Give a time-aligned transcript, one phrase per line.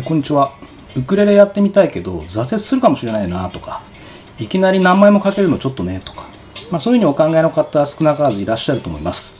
[0.00, 0.50] こんにちは。
[0.96, 3.82] ウクレレやってみたいけど、挫折するかもしれないなとか、
[4.38, 6.24] いきなり何枚もかけるのちょっとねとか、
[6.70, 9.36] まあ、そういうふうにお考えの方少なからずいらっしゃると思います。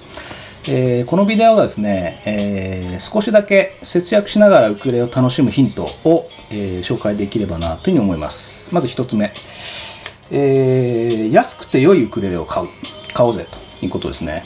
[0.71, 8.75] えー、このビデオはですね、えー、少しだけ節約しながらウクレレを楽しむヒントを、えー、紹介できればなというふうに思います。
[8.75, 9.33] まず1つ目、
[10.31, 12.67] え、安くて良いウクレレを買う。
[13.15, 13.47] 買おうぜ
[13.81, 14.45] ということですね。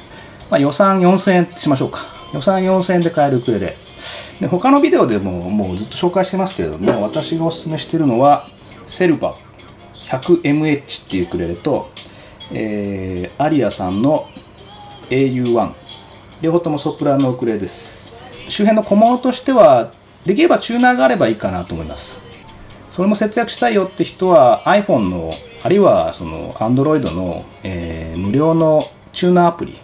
[0.52, 1.98] まあ、予算4000円しましょうか。
[2.32, 3.76] 予算4000円で買えるウクレレ。
[4.40, 8.44] で他のビデオでももうずっと紹介してますけれども私がおすすめしてるのは
[8.86, 9.34] セルバ
[9.92, 11.90] 100MH っていうクレレと、
[12.52, 14.26] えー、アリアさんの
[15.10, 15.72] AU1
[16.42, 18.50] 両方ともソプラノウクレレです。
[18.50, 19.90] 周辺の小物としては
[20.24, 22.20] できればチューナーがあればいいかなと思います。
[22.90, 29.76] それも節約したいよって人は iPhone のあるいはその Android の、えー、無料のチューナーアプリ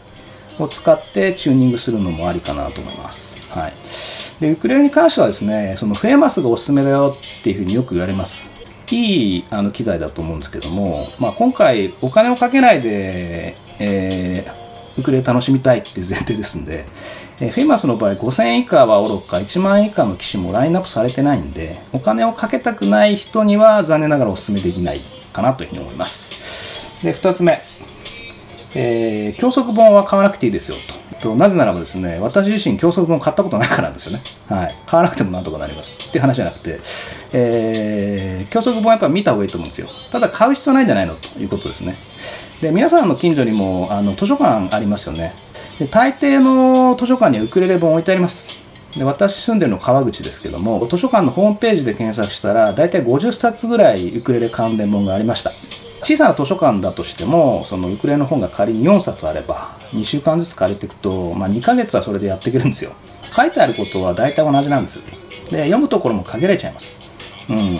[0.62, 3.40] を使ってチューニングするのもありかなと思います。
[3.50, 3.72] はい。
[4.40, 8.50] で、ウクレレに関してはですね、そのフェーマスがおすすめだよっていうふうによく言われます。
[8.90, 16.84] いいあの機材だと思うんですけども、まあ、今回お金をかけないで、えー、ウクレレ楽しみたいっていう前提ですんで、
[17.41, 25.00] えー、フェイマスの場合5000円以下はおろか1万円以下の機種もラインナップされてないんで、お金をかけたくない人には残念ながらお勧めできない
[25.32, 27.04] かなというふうに思います。
[27.04, 27.60] で、2つ目、
[28.75, 31.03] えー、教則本は買わなくていいですよと。
[31.23, 34.23] と、なぜならばですね、私自身教則本買ったことないからなんですよね。
[34.48, 34.69] はい。
[34.87, 36.78] 買わなくてもなんとかなりますっていう話じゃなくて、
[37.33, 39.89] えー、教則本はやっぱ見た方がいいと思うんですよ。
[40.11, 41.95] ただ買う必要ないんじゃないのということですね。
[42.61, 45.33] で、皆さんの近所にもあの図書館ありますよね。
[45.78, 48.62] で、大抵の図書館にはウクレレ本置いてあります。
[48.98, 55.50] で私住んでるの川口ですけども図書館のホームページで検索したら大体50冊ぐらいウクレレ関連本がありました
[56.03, 62.92] 小さな図書館だとしてもそのウクレレの本が仮に4冊あれば2週間ずつ借りていくと、まあ、2ヶ月はそれでやっていけるんですよ。
[63.22, 65.50] 書いてあることは大体同じなんです。
[65.50, 66.98] で読むところも限られちゃいます。
[67.48, 67.78] うん。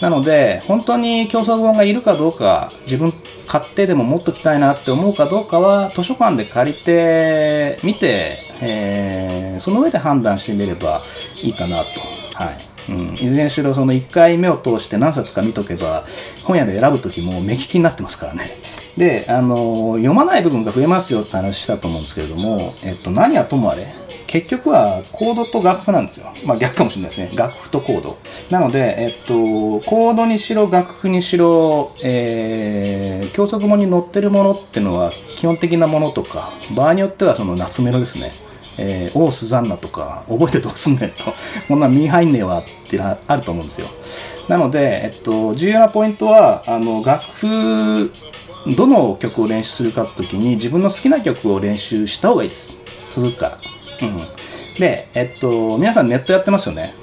[0.00, 3.12] なので本当に競争本がいるかどうか自分
[3.46, 11.00] 買ってでも持っときたいなって思うかどうかは図書館で借りてみて、えー、その上で判断してみれば
[11.42, 11.84] いいかなと。
[12.34, 12.73] はい。
[12.88, 16.04] うん、いずれにしろその1回目を通して何冊か見とけば
[16.44, 18.44] 本屋で選ぶ時も目利きになってますからね
[18.96, 23.86] であの読まない部分が増えますよって話したと思うんですけれども、えっと、何はともあれ
[24.34, 26.26] 結局はコードと楽譜なんですよ。
[26.44, 27.30] まあ逆かもしれないですね。
[27.36, 28.16] 楽譜とコード。
[28.50, 29.34] なので、えっと、
[29.88, 38.32] コードにしろ楽譜にしろ、えー、教則本に載ってるものっていうのは基本的なものとか、場合によってはその夏メロですね。
[38.78, 41.16] えー、おうスザンナとか、覚えてどうすんねんと、
[41.68, 43.88] こんなミーハインネはってあると思うんですよ。
[44.48, 48.10] なので、えっと、重要なポイントは、あの、楽譜、
[48.76, 52.76] どの曲を練習するかって時に自分の好きな曲を練習した方がいいです。
[53.12, 54.08] 続くから。
[54.08, 54.18] うん。
[54.78, 56.94] で、えっと、皆さんネットやってますよね。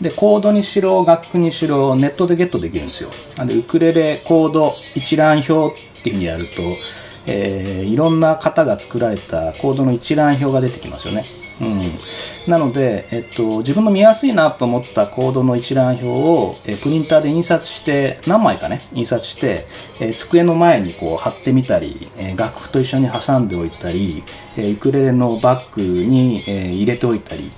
[0.00, 3.10] で、コードにしろ、楽譜にしろ、ネットでゲットできるんですよ。
[3.36, 6.50] なんで、ウクレレ、コード、一覧表っていうふうにやると、
[7.26, 11.24] えー、いろんな型が作られたコードの一覧表が出てきますよね。
[11.60, 19.64] うん、なので、えっと、自分の見やすいなと思ったコードの一覧表を、えプリンターで印刷して何枚かね印刷して、
[20.00, 24.24] え机の前にこう貼ってみたり、え楽譜と一緒に挟んでおいたり、
[24.56, 27.50] えウクレレのバッグに、え入れておいたり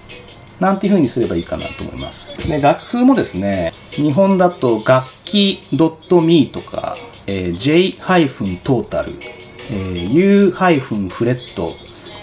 [0.60, 2.48] なんていう風にすればいいかなと思います。
[2.48, 11.36] で楽譜もですね日本だと楽器 .me とか、え j-total えー、u-fret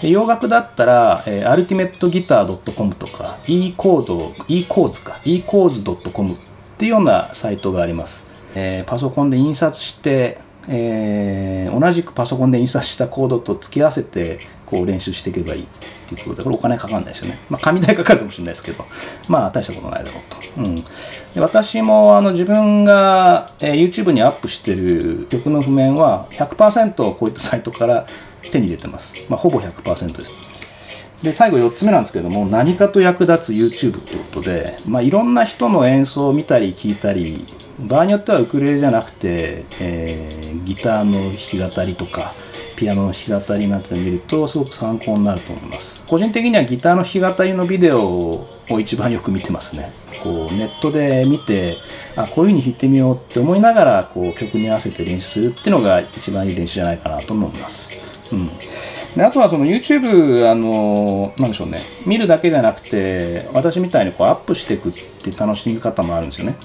[0.08, 5.20] 洋楽だったら、えー、ultimateguitar.com とか e コード e コーズか。
[5.24, 6.36] E コーズ .com っ
[6.76, 10.38] ていうようなサイトがあります、えー、パソコンで印刷して、
[10.68, 15.66] えー、同じくパソコンで印刷したコードと付き合わせてこう練習していけばいいっ
[16.08, 18.84] ていうことでこれお金かかんないですよねまあ紙代かかるかもしれないですけど
[19.28, 20.82] まあ大したことないだろうと、うん、で
[21.40, 28.06] 私もあの自分が、えー、YouTube にアップしてる曲の譜面は100%こういったサイトから
[28.50, 29.26] 手に入れてます。
[29.28, 30.32] まあ、ほぼ100%です。
[31.22, 37.36] で、最後4つ目なんですけども、何かと役立つ YouTube ってことで、まあ、いろんな人の演奏を見たり聞いたり、
[37.80, 42.32] 場合によってはウクレレじゃなくて、えー、ギターの弾き語りとか、
[42.76, 46.04] ピアノの弾き語りなんて見るとすごく参考になると思います。
[46.06, 49.92] 個人的にはギターの弾き語りのビデオを一番よく見てますね。
[50.22, 51.76] こうネットで見て、
[52.16, 58.34] あ、こういう風に弾いてみようって思いながらこう曲に合わせて練習するっていうのが一番いい練習じゃないかなと思います。
[58.34, 58.48] うん。
[59.16, 61.80] であとはその YouTube、あの、なんでしょうね。
[62.04, 64.92] 見るだけじゃなくて、私みたいにこうアップしていくっ
[65.22, 66.56] て楽しみ方もあるんですよね。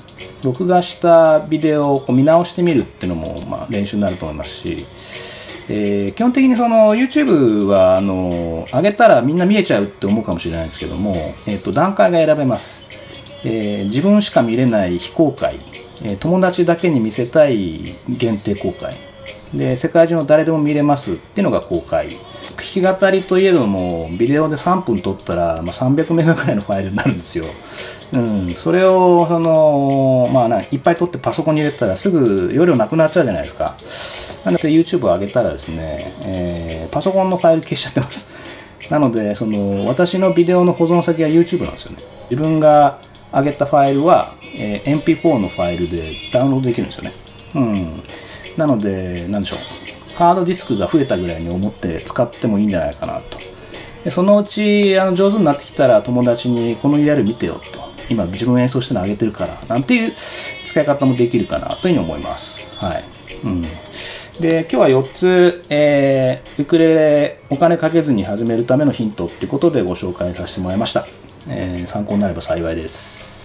[0.44, 4.78] 録画したビデオをこう見直してみるっていうのも、まあ、練習になると思いますし、
[5.72, 11.14] えー、基本的にその YouTube はあの上げたらみんな見えちゃうって思うかもしれないんですけども、
[11.46, 12.90] えー、と段階が選べます。
[13.46, 15.60] えー、自分しか見れない非公開、
[16.04, 18.94] え、友達だけに見せたい限定公開
[19.54, 22.18] で世界中の誰でも見れますっていうのが公開弾
[22.58, 27.46] き語りといえどもビデオで3分撮ったら、まあ、300メガくらいのファイルになるんですよ
[28.12, 33.76] うん、それをその、まあな、いっぱい撮ってパソコンに入れたらすぐ容量なくなっちゃうじゃないですか。
[34.46, 38.30] なので YouTube を上げたらですね、えー、パソコンのファイル消しちゃってます。
[38.90, 41.98] なので、その、私のビデオの保存先は YouTube なんですよね。
[42.30, 42.98] 自分が
[43.32, 47.12] 上げたファイルは、えー、MP4 のファイルでダウンロードできるんですよね。
[47.56, 48.04] うん。
[48.58, 49.60] なので、なんでしょう。
[50.18, 53.38] ハードディスクが増えたぐらいに思って使ってもいいんじゃないかなと。
[54.04, 57.90] でそのうちあの上手になってきたら友達にこの URL 見てよと。
[58.10, 60.12] 今自分演奏してるの上げてるから、なんていう
[60.66, 62.68] 使い方もできるかなというふうに思います。
[62.76, 63.04] はい。
[63.44, 63.64] うん。
[64.40, 71.06] で、今日は4つ、えー、ウクレレお金かけずに始めるためのヒントってことでご紹介させてもらいました。
[71.50, 73.39] えー、参考になれば幸いです。